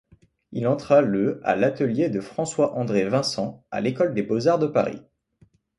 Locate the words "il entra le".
0.51-1.39